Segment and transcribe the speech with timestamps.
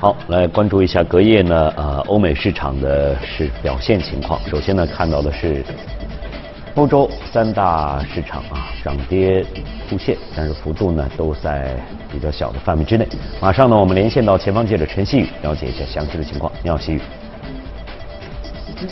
[0.00, 4.40] 好，来关注一下隔夜呢，呃，欧美市场的是表现情况。
[4.48, 5.62] 首先呢，看到的是
[6.74, 9.44] 欧洲三大市场啊，涨跌
[9.90, 11.76] 互现，但是幅度呢都在
[12.10, 13.06] 比较小的范围之内。
[13.42, 16.50] 马上呢，我们连线到前方记者陈曦宇，了解一下详细的情况。
[16.62, 17.00] 你好，曦宇。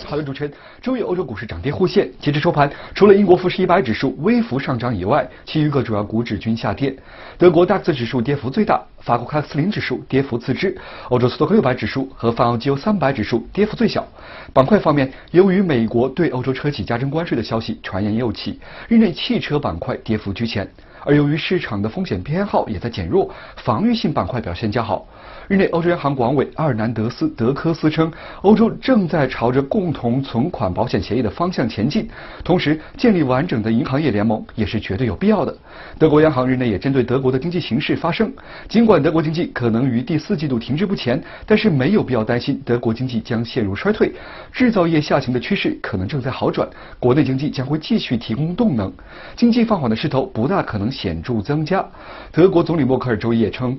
[0.04, 0.52] 好的，主持人。
[0.82, 6.94] 周一欧洲股市涨跌互现，截至收盘，除了英国富时一百指数微幅上涨以外，其余各主要股指均下跌。
[7.36, 10.76] 德国 DAX 指数跌幅最大，法国克斯林指数跌幅次之，
[11.08, 14.06] 欧洲斯托克六百指数和泛欧绩优三百指数跌幅最小。
[14.52, 20.70] 板块方面，由于美国对欧洲车企加征关税的消息传言又起，日内汽车板块跌幅居前。
[21.06, 25.06] 而由于市场的风险偏好也在减弱，防御性板块表现较好。
[25.46, 32.06] 日内，欧洲央行广委阿尔南德斯·德科斯称，欧洲正在朝着共同存款保险协议的方向前进，
[32.44, 35.56] 同时建立完整的银行业联盟也是绝对有必要的。
[35.98, 38.30] 德国央行日内也针对德国的经济形势发声，
[38.68, 44.12] 尽管德国经济可能于第四季度停滞不前，但是没有必要担心德国经济将陷入衰退，
[44.52, 46.68] 制造业下行的趋势可能正在好转，
[46.98, 48.92] 国内经济将会继续提供动能，
[49.36, 51.84] 经济放缓的势头不大可能显著增加。
[52.32, 53.78] 德国总理默克尔周一也称。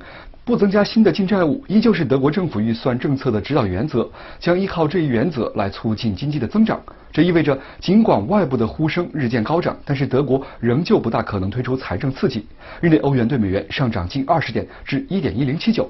[0.49, 6.81] 不增加新的净债务，依旧是德国政府预算政策的指导原则，将依靠这一原则来促进经济的增长。
[7.13, 12.47] 这意味着，尽管外部的呼声日渐高涨，但是德国仍旧不大可能推出财政刺激。
[12.81, 15.87] 日内欧元对美元上涨近二十点，至一点一零七九。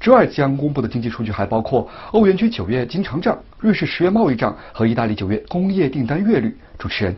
[0.00, 6.56] 之外将公布的经济数据还包括欧元区九月经常账、瑞士十月贸易账和意大利九月工业订单月率。
[6.78, 7.14] 主持人。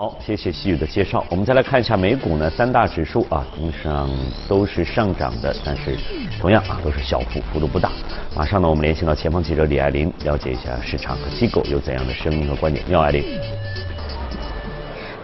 [0.00, 1.22] 好，谢谢西雨的介绍。
[1.28, 4.08] 我们再来看一下美股呢，三大指数啊，同时上
[4.48, 5.94] 都是上涨的，但是
[6.40, 7.90] 同样啊都是小幅，幅度不大。
[8.34, 12.82] 马上呢，我们连线到前方记者李爱玲，了解一下市场和机构有怎样的声音和观点。
[12.88, 13.22] 你好，爱玲。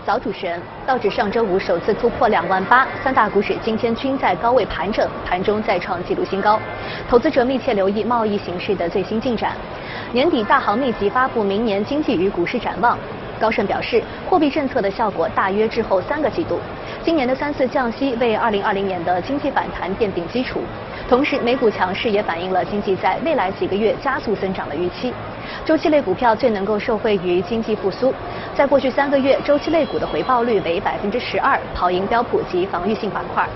[0.05, 0.61] 早，主持人。
[0.87, 6.61] 道指上周五首次突破两万八，三大股指今天均在高位盘整，盘中再创纪录新高。
[7.09, 9.56] 投资者密切留意贸易形势的最新进展。
[10.12, 12.99] 年底大行密集发布明年经济与股市展望。
[13.41, 16.59] 高盛表示，货币政策的效果大约滞后三个季度。
[17.05, 20.61] 今年的三次降息为2020年的经济反弹奠定基础。
[21.09, 25.13] 同时，美股强势也反映了经济在未来几个月加速增长的预期。
[25.65, 28.13] 周期类股票最能够受惠于经济复苏。
[28.55, 33.47] 在过去三个月，周期类股的回报率为百分之十二，跑赢标普及防御性板块。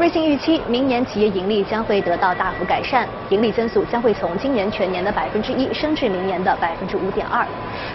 [0.00, 7.46] 瑞信预期明年企业盈利将会得到大幅改善，盈利增速将会从今年全年的百分之一升至明年的百分之五点二。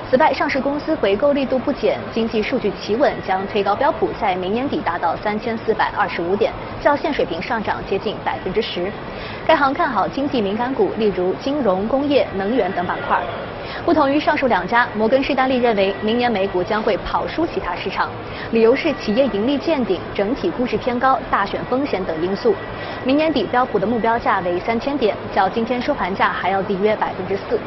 [0.08, 8.92] 此外，上市公司回购力度不减，经济数据企稳，将推高标普在明年底达到三千四百二十五点，较现水平上涨接近百分之十。
[9.48, 13.20] 该行看好经济敏感股，例如金融、工业、能源等板块。
[13.86, 18.10] 不同于上述两家，摩根士丹利认为明年美股将会跑输其他市场，
[18.50, 22.56] 理由是企业盈利见顶、整体估值偏高、大选风险等因素。
[23.04, 27.60] 明年底标普的目标价为三千点，较今天收盘价还要低约百分之四。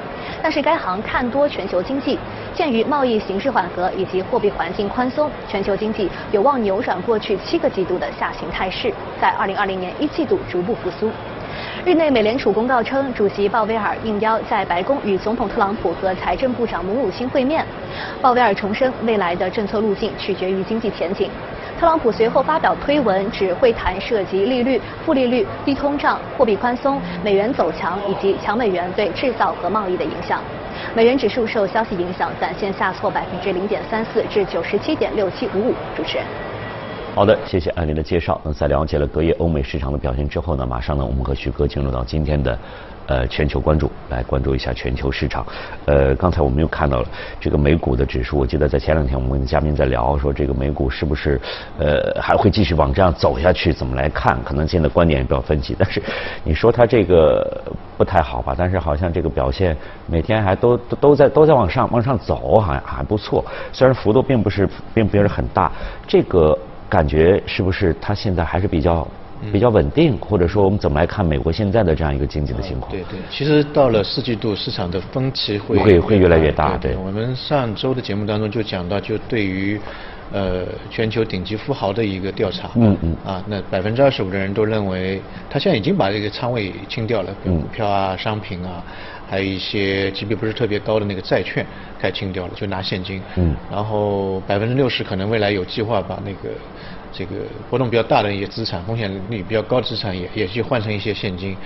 [0.43, 2.19] 但是该行看多全球经济，
[2.53, 11.13] 鉴于贸易形势缓和以及货币环境宽松，全球经济有望扭转过去七个季度的下行态势，在二零二零年一季度逐步复苏。
[11.89, 17.65] 日内，美联储公告称，主席鲍威尔应邀在白宫与总统特朗普和财政部长姆努钦会面。
[18.21, 21.31] 鲍威尔重申，未来的政策路径取决于经济前景。
[21.81, 30.43] 特朗普随后发表推文，指会谈涉及利率、负利率、低通胀、货币宽松、美元走强以及强美元对制造和贸易的影响。
[30.95, 35.75] 美元指数受消息影响，暂线下挫百分之零点三四至九十七点六七五五。
[35.97, 36.27] 主持人。
[37.19, 38.41] 好的，谢谢艾琳的介绍。
[38.45, 42.57] 那在了解了隔夜欧美市场的表现之后呢，马上呢，我们和徐哥进入到今天的
[43.09, 45.45] 呃全球关注，来关注一下全球市场。
[45.87, 47.09] 呃，刚才我们又看到了
[47.41, 51.41] 这个美股的指数，我记得在前两天我们跟嘉宾在聊，说这个美股是不是
[51.77, 53.73] 呃还会继续往这样走下去？
[53.73, 54.41] 怎么来看？
[54.45, 55.75] 可能现在观点也比较分歧。
[55.77, 56.01] 但是
[56.45, 57.61] 你说它这个
[57.97, 58.55] 不太好吧？
[58.57, 59.77] 但是好像这个表现
[60.07, 63.45] 每天还都都都在都在往上往上走，好像还不错。
[63.73, 65.73] 虽然幅度并不是并不是很大，
[66.07, 66.57] 这个。
[66.89, 69.07] 感觉是不是它现在还是比较
[69.53, 72.91] 比较稳定，或者说我们怎么来看美国现在的这样一个经济的情况？
[72.91, 76.77] 对对，其实到了四季度，市场的分歧会会会越来越大。
[76.77, 79.81] 对，我们上周的节目当中就讲到，就对于
[80.33, 88.83] 呃全球顶级富豪的一个调查，嗯嗯，啊，那百分之二十五的人都认为，他现在已经把这个仓位清掉了，比如股票啊、商品啊，
[89.29, 91.65] 还有一些级别不是特别高的那个债券，
[92.01, 93.23] 该清掉了，就拿现金。
[93.37, 96.55] 嗯，然后百分之六十可能未来有计划把那个。
[97.11, 97.37] 这个
[97.71, 101.57] 波动比较大的一些资产，风险率比较高的资产也也去换成一些现金，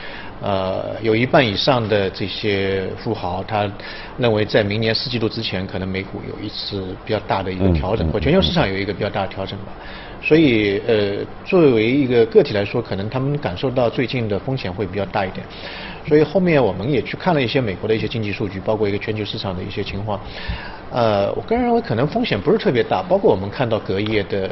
[0.41, 3.71] 呃，有一半以上的这些富豪，他
[4.17, 9.73] 认为在明年四季度之前，可能美股有一次比较大的一个调整，或全球市场有一个比较大的调整吧。
[10.23, 15.45] 所以呃，作为一个个体来说，可能他们感受到最近的风险会比较大一点。
[16.07, 20.21] 所以后面我们也去看了一些美国的一些经济数据，包括一个全球市场的一些情况。
[20.91, 24.51] 呃，我个人认为可能风险不是特别大，包括我们看到隔夜的。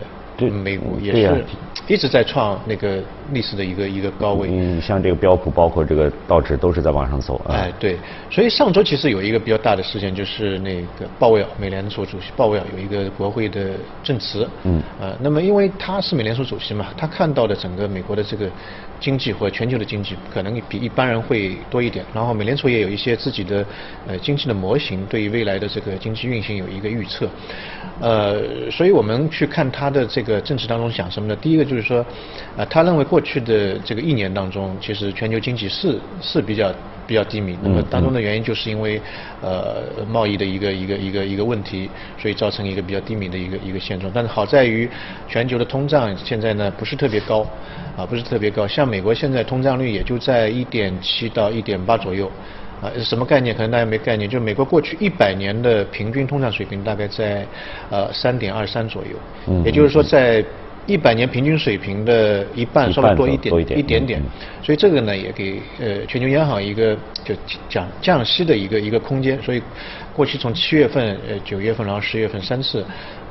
[0.49, 1.45] 美股也是
[1.89, 3.03] 一直在创那个
[3.33, 4.49] 历史的一个一个高位。
[4.51, 7.41] 嗯，像这个标普，包括这个道指都是在往上走。
[7.49, 7.97] 哎，对。
[8.31, 13.71] 所以上周其实有一个比较大的事件，就是那个鲍威尔，美联储主席鲍威尔有一个国会的
[14.05, 14.49] 证词。
[14.63, 14.81] 嗯。
[15.01, 18.49] 呃，那么因为他是美联储主席嘛，他看到的整个美国的这个
[19.01, 22.05] 经济或全球的经济可能比一般人会多一点。
[22.15, 23.65] 然后美联储也有一些自己的
[24.07, 27.29] 呃经济的模型，对于未来的这个经济运行有一个预测。
[28.01, 30.30] 呃，所以我们去看他的这个。
[30.31, 31.37] 个政治当中想什么呢？
[31.43, 32.07] 第一个就是说，
[32.57, 36.73] 呃，他认为过去的这个一年当中，其实全球经济是是比较
[37.07, 37.59] 比较低迷。
[37.63, 39.01] 那么当中的原因就是因为
[39.43, 44.11] 呃贸易的一个一个一个一个问题，所以造成一个比较低迷的一个一个现状。
[44.15, 44.89] 但是好在于
[45.29, 47.45] 全球的通胀现在呢不是特别高，
[47.97, 48.67] 啊不是特别高。
[48.67, 52.31] 像美国现在通胀率也就在一点七到一点八左右。
[52.83, 53.55] 啊，什么概念？
[53.55, 54.29] 可能大家没概念。
[54.29, 57.47] 就美国过去一百年的平均通胀水平大概在
[57.91, 59.11] 呃三点二三左右，
[59.49, 60.45] 嗯，也就是说在
[60.87, 64.23] 一百年平均水平的一半稍微多一点一点点，
[64.63, 67.35] 所以这个呢也给呃全球央行一个就
[67.69, 69.41] 降降息的一个一个空间。
[69.43, 69.63] 所以
[70.15, 72.85] 过去从七月份、呃九月份，然后十月份三次。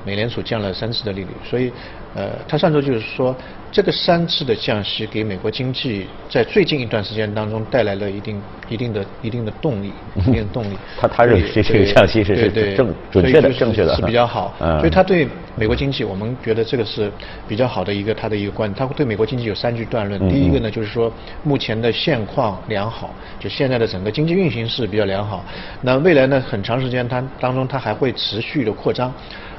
[0.06, 1.72] 美联储降了三次的利率，所以，
[2.16, 3.36] 呃，他上周就是说，
[3.72, 10.78] 这个三次的降息给美国经济在最近一段时间当中带来了一定、一定的、一定的动力， 一定的动力。
[11.00, 14.54] 他他认为这个降息是是正准确的、正确的，是比较好。
[14.80, 17.12] 所以他对美国经济，我们觉得这个是
[17.48, 18.88] 比较好的一个他的一个观点。
[18.88, 20.18] 他对美国经济有三句断论。
[20.30, 21.12] 第一个呢，就是说
[21.44, 25.44] 目前的现况良好，就现在的整个经济运行是比较良好。
[25.81, 29.13] 那未来呢，很长时间它当中它还会持续的扩张。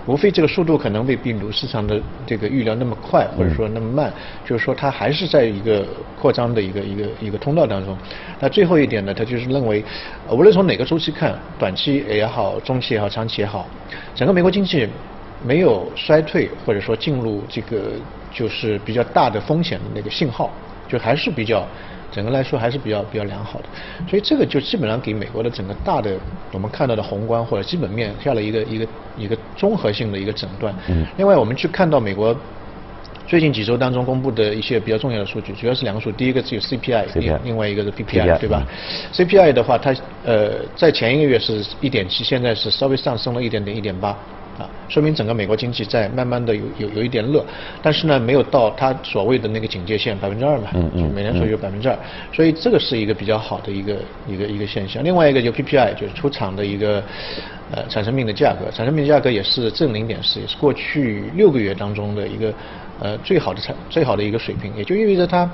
[0.07, 4.13] 无非这个速度可能未必如市场的这个预料那么快，或者说那么慢，
[4.45, 7.97] 就是说它还是在一个扩张的一个一个一个通道当中。
[8.39, 9.85] 那最后一点呢，他就是认为，
[10.31, 13.69] 无论从哪个周期看，短期也好，中期也好，长期也好，
[14.15, 14.89] 整个美国经济
[15.45, 17.93] 没有衰退，或者说进入这个
[18.33, 20.51] 就是比较大的风险的那个信号，
[20.89, 21.67] 就还是比较。
[22.11, 23.65] 整个来说还是比较比较良好的，
[24.09, 26.17] 所以这个就基本上给美国的整个大的
[26.53, 28.87] 我们看到的宏观或者基本面下了一个一个
[29.17, 30.75] 一个综合性的一个诊断。
[30.89, 31.07] 嗯。
[31.17, 32.35] 另外，我们去看到美国
[33.27, 38.67] 最近几周当中公布的一些比较重要的数据，主要是两个数，第一个是有 CPI，另外一个是 PPI，对吧
[39.13, 44.17] ？CPI 的话，它呃在前一个月是一点七，现在是稍微上升了一点点，一点八。
[44.59, 47.43] 啊，说明整个美国经济在慢慢的有有有一点热，
[47.81, 51.99] 但是呢，没有到它所谓的那个警戒线百分之二嘛，嗯嗯，美联储有百分之二，
[52.33, 55.03] 所以这个是一个比较好的一个一个一个现象。
[55.03, 57.03] 另外一个就 PPI 就是出厂的一个
[57.71, 62.53] 呃产生品的价格，产生品价格也是正零点四，也是过去六个月当中的一个
[63.01, 65.51] 呃最好的产最好的一个水平，也就意味着它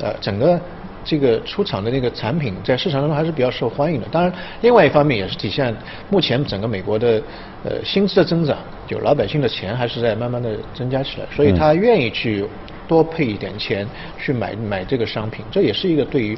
[0.00, 0.60] 呃整个。
[1.04, 4.06] 这个出厂的那个产品在市场当中还是比较受欢迎的。
[4.10, 5.74] 当然，另外一方面也是体现
[6.10, 7.22] 目前整个美国的
[7.64, 8.56] 呃薪资的增长，
[8.86, 12.44] 就老百姓的钱还是在慢慢的增加起来，所以他愿意去
[12.86, 13.86] 多配一点钱
[14.18, 16.36] 去买买这个商品，这也是一个对于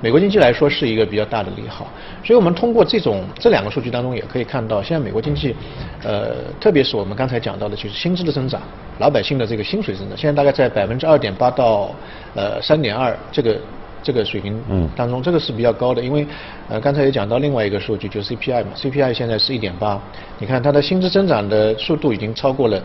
[0.00, 1.88] 美国经济来说是一个比较大的利好。
[2.22, 5.56] 所以我们通过这种这两个数据当中也可以看到，现在美国经济
[6.02, 8.60] 呃，特别是我们刚才讲到的，就是薪资的增长，
[8.98, 11.90] 老百姓的这个薪水增长，现在大概在百分之二点八到
[12.34, 13.58] 呃三点二这个。
[14.04, 14.54] 这个水平
[14.94, 16.26] 当中，这个是比较高的，因为
[16.68, 19.98] 呃刚才也讲到另外一个数据，就是 CPI 嘛，CPI 现在是一点八，
[20.38, 22.80] 你看它的薪资增长的速度已经超过了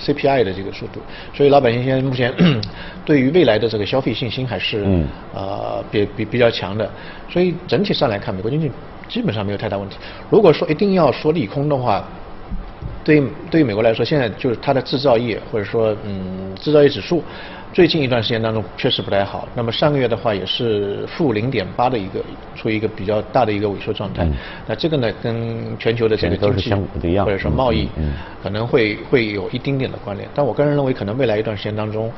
[0.00, 1.00] CPI 的这个速度，
[1.34, 2.32] 所以老百姓现在目前
[3.04, 5.04] 对于未来的这个消费信心还是
[5.34, 6.90] 呃比比比较强的，
[7.28, 8.70] 所以整体上来看，美国经济
[9.06, 9.98] 基本上没有太大问题。
[10.30, 12.02] 如果说一定要说利空的话，
[13.04, 17.22] 对对于美国来说，现在就是它的制造业或者说嗯制造业指数。
[17.74, 22.20] 最近一段时间当中确实不太好，那么上个月的话也是负零点八的一个，
[22.54, 24.24] 处于一个比较大的一个萎缩状态。
[24.64, 27.88] 那这个呢跟全球的这个经济或者说贸易
[28.40, 32.08] 可能会会有一丁点的关联，但我个人认为可能未来一段时间当中。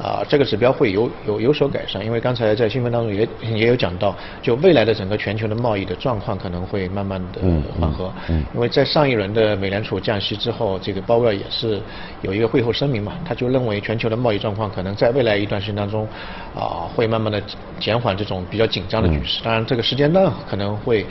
[0.00, 7.42] 啊，这个指标会有有有所改善，因为刚才在新闻当中也也有讲到，就未来的整个全球的贸易的状况可能会慢慢的
[7.78, 8.10] 缓和。
[8.30, 11.78] 嗯，因为在上一轮的美联储降息之后，这个鲍威尔也是
[12.22, 16.06] 有一个会后声明嘛，他就认为全球的贸易状况可能在未来一段时间当中，
[16.54, 17.42] 啊，会慢慢的
[17.80, 19.42] 减缓这种比较紧张的局势。
[19.42, 21.06] 当然，这个时间段可能会。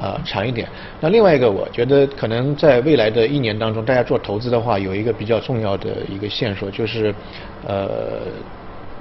[0.00, 0.68] 呃，长一点。
[1.00, 7.12] 那另外一个，我觉得可能在未来的一年当中，大家做投资的话，有一个比较重要的一个线索，就是，
[7.66, 8.20] 呃，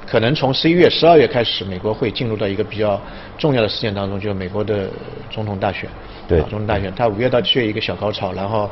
[0.08, 3.00] 可能从十一月、十二月开始，美国会进入到一个比较
[3.38, 4.90] 重要的事件当中，就是美国的
[5.30, 5.90] 总统大选。
[6.28, 8.70] 对，总统大选，它五月到七月一个小高潮，然后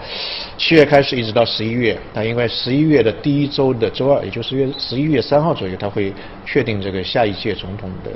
[0.58, 6.14] 七月开始一直到十一月，它因为十一月的第一周的周二，也就是月十一月三号左右，它会
[6.46, 8.12] 确定这个下一届总统的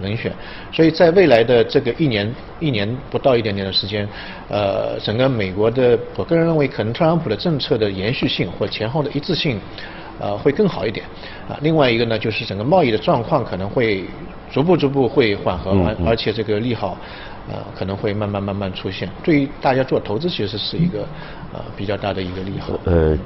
[0.00, 0.32] 人选。
[0.72, 4.08] 所以在未来的这个一年一年不到一点点的时间，
[4.48, 9.60] 呃，整个美国的，我个人认为，可能特朗普的政策的延续性或前后的一致性。
[10.20, 11.06] 呃，会更好一点，
[11.48, 14.04] 啊，另外一个呢，就是整个贸易的状况可能会
[14.52, 16.98] 逐步逐步会缓和，而而且这个利好，
[17.48, 19.08] 呃，可能会慢慢慢慢出现。
[19.24, 21.00] 对于大家做投资，其实是一个
[21.54, 22.78] 呃比较大的一个利好。
[22.84, 23.16] 呃，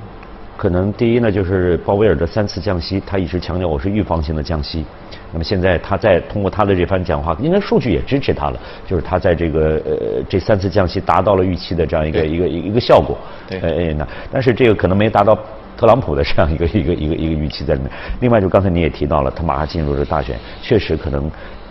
[0.57, 4.85] 可能第一呢，就是鲍威尔的三次降息，他一直强调我是预防性的降息。
[5.33, 13.19] 那么现在他在通过他的这番讲话，应该数据也支持他了，就是他在这个呃这三次降息达到了预期的这样一个一个一个效果。
[13.49, 13.59] 对。
[13.59, 15.37] 呃，那但是这个可能没达到。
[15.77, 17.91] 特朗普的这样一个一个一个一个预期在里面。
[18.21, 21.31] 另外，就刚才你也提到了，他马上进入这大选，确实可能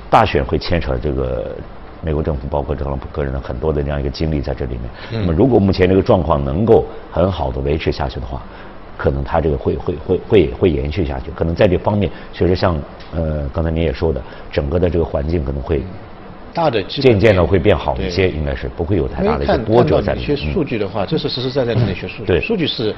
[0.10, 1.56] 大选会牵扯这个
[2.02, 4.82] 美国政府，包括特朗普个人的很多的这样一个经历在这里面。
[5.12, 8.42] 那么，如果目前这个状况能够很好的维持下去的话，
[8.98, 11.32] 可能他这个会会会会会延续下去。
[11.32, 12.78] 可能在这方面，确实像
[13.14, 15.82] 呃刚才你也说的，整个的这个环境可能会
[16.54, 20.30] 大的渐渐的会变好一些，应该是不会有太大的一些波折在里面。
[20.32, 22.94] 一些数据的话，这是实实在在的那些数据，数据是。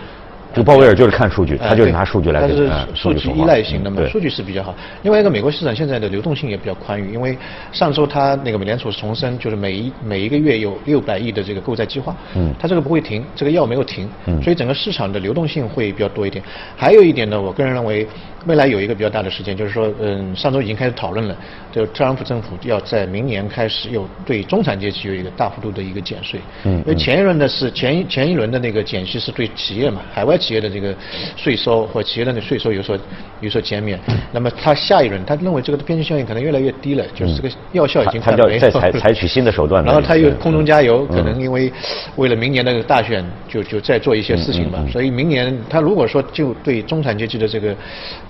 [0.55, 4.73] 这个鲍威尔就是看数据，他就是拿数据来它是数据依赖型的嘛，数据是比较好。
[5.03, 7.37] 另外一个，美国市场现在的流动性也比较宽裕，因为
[7.73, 16.41] 上周他那个美联储重申，就是每一每一个月有六百亿的这个购债计划，嗯，它这个不会停，这个药没有停，嗯，所以整个市场的流动性会比较多一点。
[16.77, 18.07] 还有一点呢，我个人认为。
[18.45, 21.35] 未来有一个比较大的事件，就是说，嗯，上周已经开始讨论了，
[21.71, 26.39] 就特朗普政府要在明年开始有对中产阶级有一个大幅度的一个减税。
[26.63, 26.77] 嗯。
[26.79, 30.93] 因为前一轮的是前一前一轮的那个减息是对企业嘛，海外企业的这个
[31.35, 32.95] 税收或企业的那税收有所
[33.41, 33.99] 有所减免。
[34.31, 38.49] 那么他下一轮，他认为这个边际效应可能越来越低了，就是这个药效已经快没有。
[38.49, 39.83] 他再采采取新的手段。
[39.83, 41.73] 然后他又空中加油，可能因为
[42.15, 44.85] 为了明年的大选，就就再做一些事情吧。
[44.91, 47.75] 所以明年他如果说就对中产阶级的这个。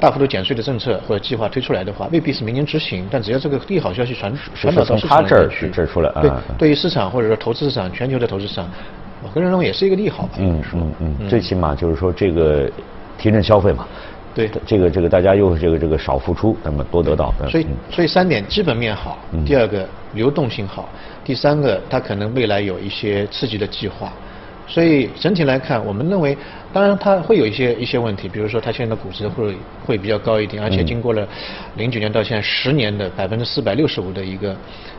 [0.06, 8.70] 大幅度减税的政策或者计划推出来的话，未必是明年执行，但只要这个利好消息传传导到市场去，这儿出来，对，对于市场或者说投资市场，全球的投资市场，
[9.24, 10.34] 我个人认为也是一个利好吧。
[10.38, 12.70] 嗯嗯嗯，最起码就是说这个
[13.18, 13.88] 提振消费嘛。
[14.36, 17.34] 对，这个这个大家又是这个这个少付出，那么多得到。
[17.50, 20.88] 所以所以三点，基本面好，第二个流动性好，
[21.24, 24.14] 第三个它可能未来有一些刺激的计划。
[24.68, 26.36] 所以整体来看，我们认为，
[26.74, 29.56] 当然它会有一些一些问题，比如说它现在的估值会
[29.86, 31.28] 会比较高一点，而且经过了
[31.76, 34.56] 零九年到现在十年的百分之四百六十五的一个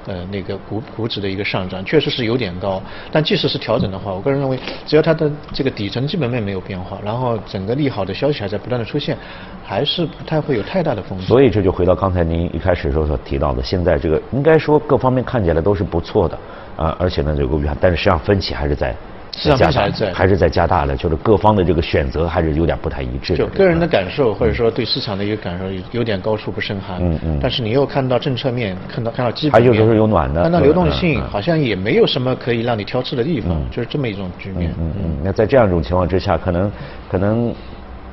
[0.07, 2.81] 呃那个股股指的一个上涨，确实是有点高。
[3.11, 4.57] 但即使是调整的话，我个人认为，
[4.87, 9.19] 只要它的这个底层基本面没有变化，然后整个利好的消息还在不断的出现，
[9.65, 11.27] 还是不太会有太大的风险。
[11.27, 16.39] 所以这就回到刚才您一开始时候所提到的，现在这个应该说各方面看起来都是不错的
[16.77, 18.95] 啊，而且呢有个但是实际上分歧还是在。
[19.37, 23.37] 市场还在，还是在加大了，就是各方的这个选择还是有点不太一致。
[23.37, 26.97] 就个人的感受，或者说对市场的一个感受，有点高处不胜寒。
[27.01, 27.39] 嗯嗯。
[27.41, 34.73] 但是你又看到政策面，看到看到基本面，还有就是有暖的，看到流动性，好像也没有什么可以让你挑刺的地方，就是这么一种局面。
[34.79, 35.19] 嗯嗯。
[35.23, 36.73] 那在这样一种情况之下，可能
[37.11, 37.55] 可能。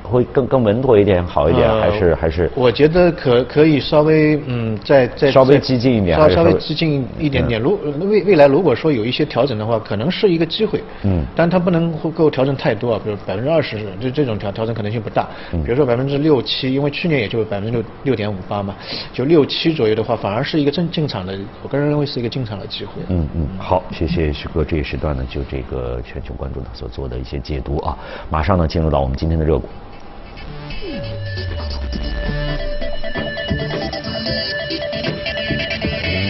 [0.04, 2.50] 会更更稳妥一点，好一点，还是还是？
[2.54, 7.60] 我觉得可可以稍微嗯，再再稍微激进一点，稍稍微激进一点点。
[7.60, 10.82] 如未未来如果说有一些调整的话，可能是一个机会。
[11.04, 11.24] 嗯。
[11.34, 15.26] 但它不能够调整太多啊，比如百分之二十，这这种调调整可能性不大。
[15.52, 15.64] 嗯。
[15.64, 18.74] 比如说百分之六七，因为去年也就百分之六六点五八嘛，
[19.12, 22.92] 就六七左右的话，反而是一个正进场的，我个人认为是一个进场的机会。
[23.08, 23.48] 嗯嗯。
[23.58, 27.96] 好，谢谢徐哥这一时段呢，就这个全球关注呢所做的一些解读啊，
[28.28, 29.66] 马上呢进入到我们今天的热股。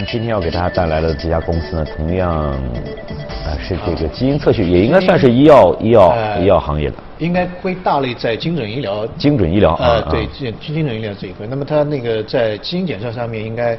[0.07, 6.95] 今天要给大家带来的这家公司呢，同样啊是这个基因测序，也应该算是医药医药医药行业的。
[7.17, 9.05] 应该归大类在精准医疗。
[9.17, 11.45] 精准医疗啊，对，精精准医疗这一块。
[11.47, 13.77] 那么它那个在基因检测上面应该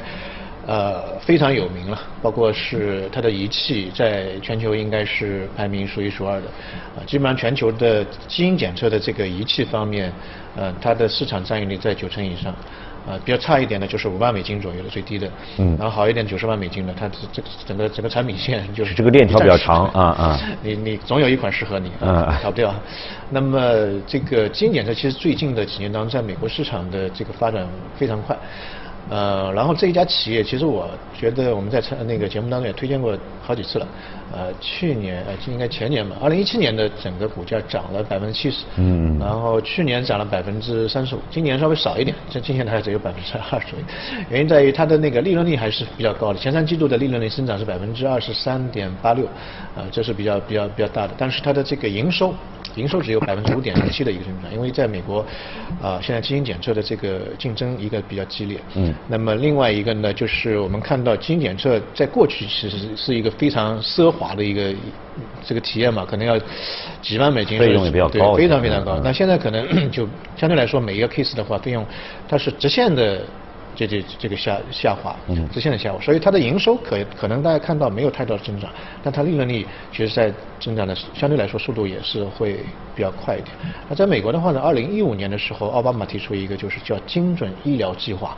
[0.67, 6.47] 呃非常有名了，包括是它的仪器在全球应该是排名数一数二的。
[6.95, 10.11] 啊，基本上全球的基因检测的这个仪器方面，
[10.55, 12.53] 呃，它的市场占有率在九成以上。
[13.07, 22.75] 啊，比较差一点的，就是五万美金左右的最低的，嗯，然后好一点九十万美金的，它这这整个整个产品线就是这个链条比较长啊啊， 你你总有一款适合你，嗯，逃不掉。
[23.29, 23.57] 那么
[24.05, 28.37] 这个基因检测其实最近的几年当中，在美国市场的这个发展非常快，
[29.09, 33.87] 呃，然后这一家企业，其实我觉得我们在那个节目当中也推荐过好几次了。
[34.35, 43.85] 呃，去年呃，应该前年吧，二零一七年的整个股价涨了百分之七十，嗯，然后去年涨了百分之三十五，今年稍微少一点，这今年大概只有百分之二左右。
[44.29, 49.25] 原因在于它的那个利润率还是比较高的，前三季度的利润率增长是百分之二十三点八六，
[49.73, 51.13] 啊，这是比较比较比较大的。
[51.17, 52.33] 但是它的这个营收，
[52.77, 55.25] 营收只有百分之五点零七的一个增长，因为在美国，
[55.81, 64.11] 啊，现在基因检测的这个竞争一个比较激烈，嗯，那么另外一个呢，就是我们看到基因检测在过去其实是一个非常奢。
[64.17, 64.73] 华的一个
[65.45, 66.39] 这个体验嘛，可能要
[67.03, 68.99] 几万美金，费用也比较高，非常非常高。
[69.03, 71.85] 那现在可能 就相对来说，每一个 case 的话，费用
[72.27, 73.21] 它是直线的
[73.77, 75.15] 这这这个下下滑，
[75.53, 78.69] 直线的下滑，所以它的营收可可能大家看到没有太大的增长，
[79.03, 82.59] 但它利润率其实在增长的相对来说速度也是会
[82.95, 83.55] 比较快一点。
[83.87, 88.35] 那在美国的话呢，二零一五年的时候，奥巴马提出一个就是叫精准医疗计划。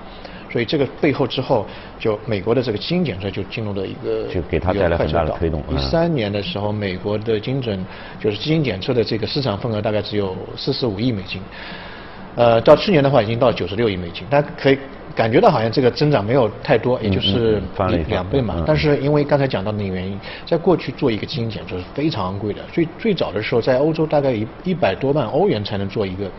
[0.51, 1.63] 所以这个背后之后，
[1.99, 5.63] 就美国的这个基因检测就进入了一个就给它带来很大的推动。
[5.69, 7.85] 一三年的时候，美国的精准
[8.19, 11.39] 就是基因检测的这个市场份额大概只有四十五亿美金，
[12.35, 14.25] 呃，到去年的话已经到九十六亿美金。
[14.29, 14.77] 大家可以
[15.15, 17.61] 感觉到好像这个增长没有太多，也就是
[18.07, 18.63] 两倍嘛。
[18.65, 22.61] 但是因为刚才讲到的那个原因，在过去做一个基因检测是非常昂贵的。
[22.71, 26.29] 最最早的时候，在欧洲大概一一百多万欧元才能做一个。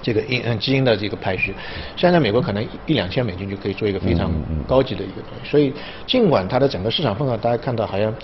[0.00, 1.52] 这个因嗯基因的这个排序，
[1.96, 4.30] 现在美国可能一两千美金就可以做一个非常
[4.66, 5.50] 高级的一个东西。
[5.50, 5.74] 所以
[6.06, 8.14] 尽管它的整个市场份额大家看到好像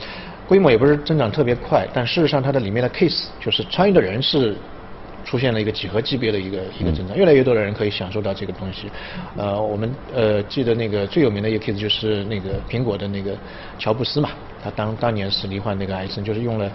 [0.46, 4.56] 规模也不是增长特别快，但事实上它的里面的 case 就是参与的人是
[5.24, 8.90] 出现了一个几何级别的一个一个增长，越来越多的人可以享受到这个东西。
[9.36, 13.36] 呃，我们呃记得那个最有名的一个 case 就是那个苹果的那个
[13.78, 14.30] 乔布斯嘛，
[14.62, 16.70] 他当当年是罹患那个癌症，就是用了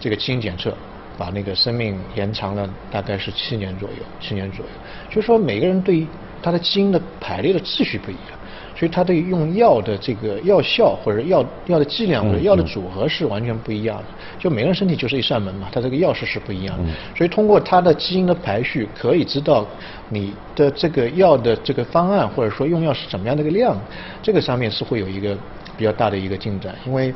[0.00, 0.74] 这个基因检测。
[1.18, 4.72] 把那个生命延长了大概是七年左右，七年左右。
[5.10, 6.06] 就是说每个人对于
[6.42, 8.38] 他的基因的排列的秩序不一样，
[8.82, 14.04] 所以它对用药的这个药效或者药药的剂量或者药的组合是完全不一样的。
[14.40, 16.92] 就每个人身体就是一扇门嘛，它这个钥匙是不一样的。
[17.16, 19.64] 所以通过它的基因的排序，可以知道
[20.08, 23.76] 你的这个药的这个方案或者说用药是怎么样的一个量，
[24.20, 25.38] 这个上面是会有一个。
[25.76, 27.12] 比较大的一个进展，因为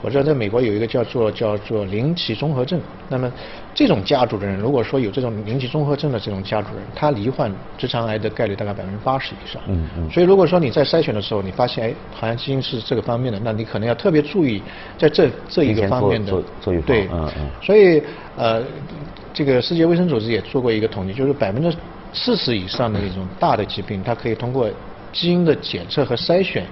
[0.00, 3.30] 我知道在美国有一个叫做叫做林奇综合症，那么
[3.74, 9.60] 这种家族的人，如果说有这种林奇综合症的这种家族人，他罹患直肠癌的概率大概百分之八十以上。
[9.66, 10.10] 嗯嗯。
[10.10, 14.62] 所以如果说你在筛选的时候，你发现哎，好像基因是这个方面的，那你可能要特别注意
[14.98, 16.32] 在这这一个方面的。
[16.86, 17.50] 对，嗯嗯。
[17.62, 18.02] 所以
[18.36, 18.62] 呃，
[19.32, 21.76] 这个世界卫生组织也做过一个统计，就是百分之
[22.12, 24.68] 四十以上的那种大的疾病，它可以通过
[25.12, 26.64] 基因的检测和筛选。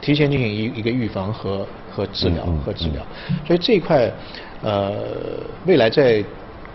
[0.00, 3.02] 提前进行一一个预防和和治疗和治疗，
[3.46, 4.10] 所以这一块，
[4.62, 4.92] 呃，
[5.66, 6.22] 未来在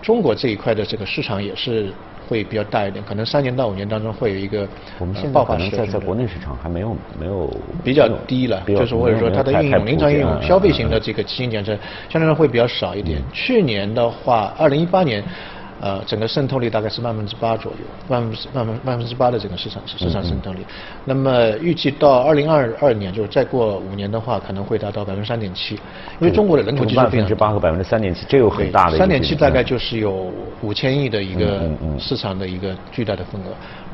[0.01, 1.93] 中国这一块的这个市场也是
[2.27, 4.67] 会比较大一点，可能三年到五年当中会有一个
[4.99, 7.49] 我们现在可能在在国内市场还没有没有
[7.83, 11.77] 比较低了，就是或者说它的应用临床应用消费型的这个基因检测
[12.09, 13.21] 相对来说会比较少一点。
[13.31, 15.23] 去年的话，二零一八年。
[15.81, 20.59] 呃，整个渗透率大概是万分之八左右，万分之万分万分之八的整个市场市场渗透率。
[21.05, 25.73] 那么预计到二零二二年，就是再过五年的话，可能会达到百分之三点七。
[26.19, 28.97] 因为中国的人口基数万分之八和百分之三点七，这有很大的。
[28.97, 31.67] 三点七大概就是有五千亿的一个
[31.97, 33.47] 市场的一个巨大的份额。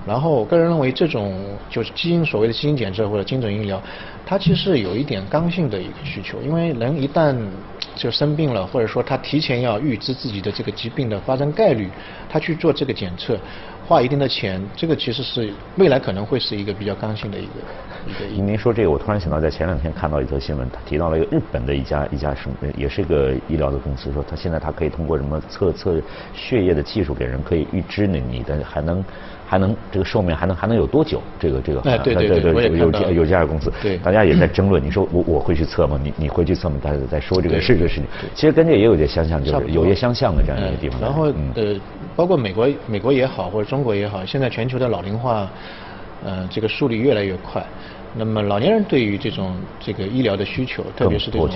[0.08, 1.38] 然后，我个人认为这种
[1.70, 3.82] 就是基因所谓的基因检测或者精准医疗，
[4.26, 7.36] 它其实有一点刚性的一个需求，因为人一旦
[7.94, 11.90] 就生病了，或者说他提前要预知自己的这个疾病的发生概率，
[12.30, 13.38] 他去做这个检测，
[13.86, 17.52] 花一定的钱，这个其实是未来可能会是一个比较刚性的一个。
[18.36, 26.02] 您说这个，我突然想到，在前两天看到一则新闻，他提到了一个日本的一家一家什么，也是一个医疗的公司，说他现在他可以通过什么测测
[26.34, 29.04] 血液的技术，给人可以预知你你的还能。
[29.50, 31.22] 还能这个寿命还能还能有多久？
[31.40, 34.84] 这个这个对对对对，有有有这家公司，对，大家也在争论。
[34.84, 35.98] 你说我我会去测吗？
[36.04, 36.76] 你你会去测吗？
[36.84, 38.04] 大家在说这个是这个事情。
[38.36, 41.00] 其实跟这也有点相像，就是有些相像的这样一个地方。
[41.00, 41.80] 然后呃，
[42.14, 45.50] 包括美国美国也好，或者中国也好，现在全球的老龄化，
[46.26, 47.66] 呃，这个速率越来越快。
[48.14, 51.50] 那么老年人对于这种这个医疗的需求，特别是这种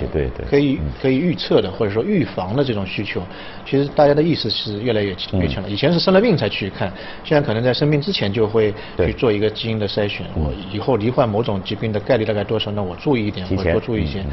[0.48, 3.26] 可以可以预测的或者说预防的这种需求，
[3.64, 5.68] 其实大家的意识是越来越越强了。
[5.68, 6.92] 以前是生了病才去看，
[7.24, 10.26] 现在可能在生病之前就会去做一个基因的筛选。
[10.34, 12.70] 我以后罹患某种疾病的概率大概多少？
[12.70, 14.24] 那我注意一点，或者多注意一些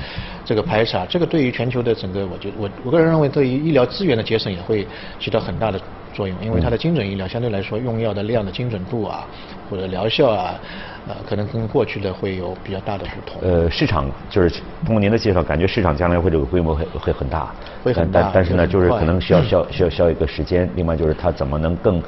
[0.45, 1.05] 这个排查。
[1.05, 4.87] 这个对于全球的整个，我觉我我个人认为，对于医疗资源的节省也会
[5.19, 5.79] 起到很大的
[6.19, 9.25] 作用，因为它的精准医疗相对来说用药的量的精准度啊，
[9.69, 10.59] 或者疗效啊。
[11.07, 13.41] 呃，可能跟过去的会有比较大的不同。
[13.41, 14.49] 呃，市场就是
[14.85, 18.21] 通过您的介绍，感觉市场将来会这个规模会会很大，会很大。
[18.21, 20.69] 但但是呢，就是可能需要需要需要需要一个时间。
[20.75, 22.03] 另外就是它怎么能更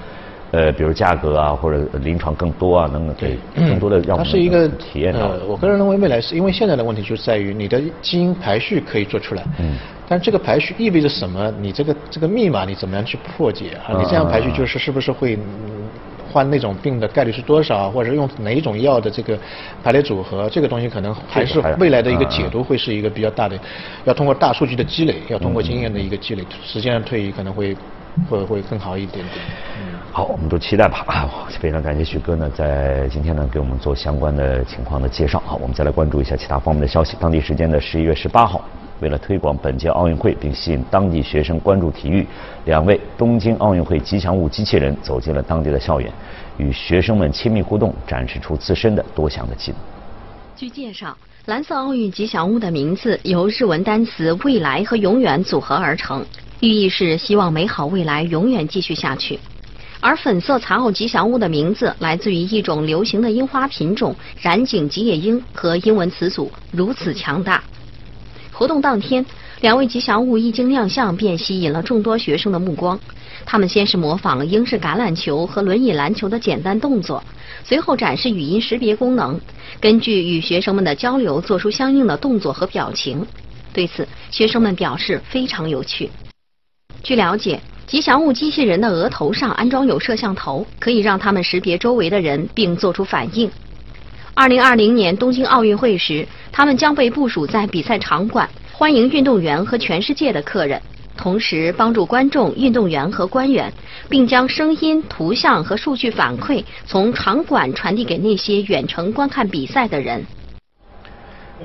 [0.51, 5.31] 呃，比如价格啊，或者临床更多啊，能给更多的让我们它是一个体验到。
[5.47, 9.75] 我个人认为未来是因为现在的问题就在于你的基因排序可以做出来，嗯，
[10.07, 11.51] 但这个排序意味着什么？
[11.59, 13.97] 你这个这个密码你怎么样去破解啊？
[13.97, 15.37] 你这样排序就是是不是会？
[16.33, 19.37] 患那种病的概率是多少，或者用哪一种药的这个
[19.83, 23.59] 排列组合，这个东西可能还是未来的一个解读，会是一个比较大的，
[24.05, 27.75] 要通过大数据的积累，要通过经验的一个积累，时间上推移可能会
[28.29, 29.37] 会会更好一点点。
[30.11, 31.03] 好，我们都期待吧。
[31.07, 35.41] 啊，非常感谢徐哥呢，在今天呢给我们做相关的情况的介绍。
[35.45, 37.15] 好，我们再来关注一下其他方面的消息。
[37.19, 38.61] 当地时间的十一月十八号。
[38.99, 42.23] 为了推广本届奥运会并吸引当地学生关注体育，
[42.65, 46.07] 两位东京奥运会吉祥物机器人走进了当地的校园，
[46.57, 49.79] 与学生们亲密互动，展示出自身的多项的技能。
[50.55, 56.23] 据介绍，蓝色奥运吉祥物的名字由日文单词“未来”和“永远”组合而成，
[56.59, 59.39] 寓意是希望美好未来永远继续下去。
[59.99, 67.63] 而粉色残奥吉祥物的名字来自于一种流行的樱花品种——染井吉野樱和英文词组“如此强大”。
[68.53, 69.25] 活动当天，
[69.61, 72.99] 两位吉祥物一经亮相，便吸引了众多学生的目光。
[73.43, 77.20] 他们先是模仿英式橄榄球和轮椅篮球的简单动作，
[77.63, 79.39] 随后展示语音识别功能，
[79.79, 83.25] 根据与学生们的交流做出相应的动作和表情。
[83.73, 86.09] 对此，学生们表示非常有趣。
[87.03, 93.49] 据了解，吉祥物机器人的额头上安装有摄像头，可以让他们识别周围的人并做出反应。
[94.33, 100.81] 二零二零年东京奥运会时，他们将被部署在比赛场馆，欢迎运动员和全世界的客人，
[101.21, 103.71] 同时帮助观众、运动员和官员，
[104.09, 110.25] 并将声音、图像和数据反馈从场馆传递给那些远程观看比赛的人。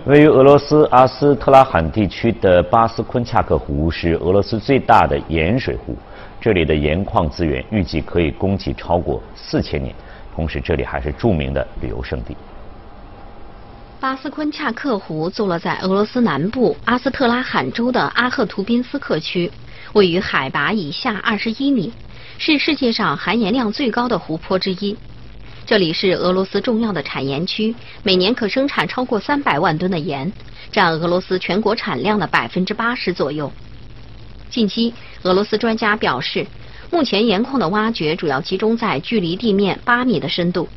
[0.05, 5.97] 位于俄罗斯阿斯特拉罕地区的巴斯昆恰克湖是俄罗斯最大的盐水湖，
[6.39, 9.95] 这里的盐矿资源预计可以供给超过四千年，
[10.35, 12.37] 同时这里还是著名的旅游胜地。
[13.99, 19.51] 巴斯昆恰克湖坐落在俄罗斯南部阿斯特拉罕州的阿赫图宾斯克区，
[19.95, 21.91] 位于海拔以下二十一米，
[22.37, 24.95] 是世界上含盐量最高的湖泊之一。
[25.65, 30.31] 这里是俄罗斯重要的产盐区，每年可生产超过三百万吨的盐，
[30.71, 33.51] 占俄罗斯全国产量的百分之八十左右。
[34.51, 36.47] 近期，俄罗斯专家表示，
[36.93, 40.69] 目前盐矿的挖掘主要集中在距离地面八米的深度，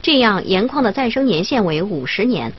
[0.00, 2.52] 这样盐矿的再生年限为五十年。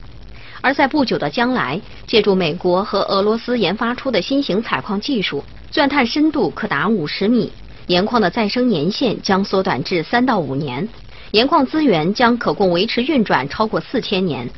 [0.62, 7.50] 而在不久的将来，借助美国和俄罗斯研发出的新型采矿技术，钻探深度可达五十米，
[7.86, 10.86] 盐矿的再生年限将缩短至三到五年，
[11.30, 14.48] 盐矿资源将可供维持运转超过四千年。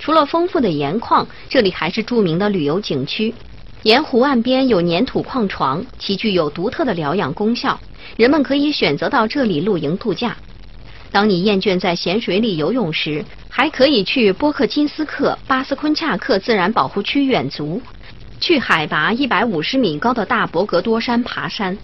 [0.00, 3.32] 除了丰富的盐矿，这里还是著名的旅游景区。
[3.84, 7.78] 沿湖岸边有粘土矿床，其具有独特的疗养功效，
[8.16, 10.36] 人们可以选择到这里露营度假。
[11.10, 17.82] 当你厌倦在咸水里游泳时，还可以去波克金斯克巴斯昆恰克自然保护区远足，
[18.40, 21.76] 去海拔一百五十米高的大伯格多山爬山。